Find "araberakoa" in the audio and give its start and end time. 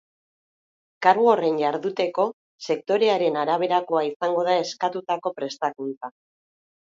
3.41-4.01